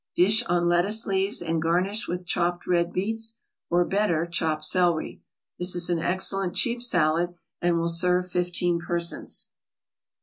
[0.15, 3.37] Dish on lettuce leaves, and garnish with chopped red beets,
[3.69, 5.21] or, better, chopped celery.
[5.59, 9.51] This is an excellent cheap salad, and will serve fifteen persons.